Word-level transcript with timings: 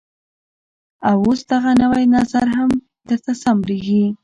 او 1.09 1.17
اوس 1.25 1.39
دغه 1.51 1.71
نوى 1.81 2.03
نظر 2.15 2.47
هم 2.57 2.69
درته 3.09 3.31
سم 3.41 3.57
بريښي. 3.63 4.03